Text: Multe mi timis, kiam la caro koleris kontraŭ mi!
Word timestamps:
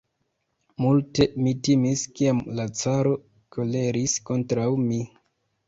Multe 0.85 1.27
mi 1.43 1.53
timis, 1.67 2.07
kiam 2.17 2.41
la 2.61 2.67
caro 2.81 3.13
koleris 3.59 4.19
kontraŭ 4.33 4.69
mi! 4.91 5.03